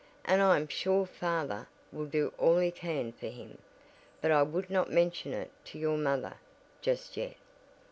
And 0.25 0.41
I 0.41 0.55
am 0.55 0.67
sure 0.67 1.05
father 1.05 1.67
will 1.91 2.07
do 2.07 2.33
all 2.39 2.57
he 2.57 2.71
can 2.71 3.11
for 3.11 3.27
him: 3.27 3.59
but 4.19 4.31
I 4.31 4.41
would 4.41 4.71
not 4.71 4.89
mention 4.91 5.31
it 5.31 5.51
to 5.65 5.77
your 5.77 5.95
mother, 5.99 6.37
just 6.81 7.15
yet." 7.17 7.35